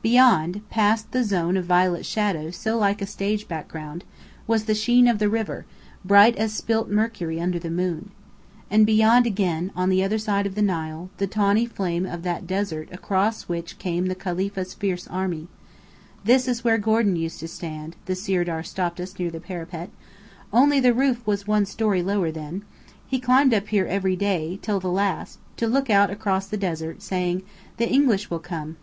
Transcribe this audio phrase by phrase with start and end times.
[0.00, 4.02] Beyond past the zone of violet shadow so like a stage background
[4.46, 5.66] was the sheen of the river,
[6.02, 8.10] bright as spilt mercury under the moon.
[8.70, 12.46] And beyond again, on the other side of the Nile, the tawny flame of that
[12.46, 15.48] desert across which came the Khalifa's fierce army.
[16.24, 19.90] "This is where Gordon used to stand," the Sirdar stopped us near the parapet.
[20.50, 22.62] "Only the roof was one story lower then.
[23.06, 27.02] He climbed up here every day, till the last, to look out across the desert,
[27.02, 27.42] saying:
[27.76, 28.78] 'The English will come!'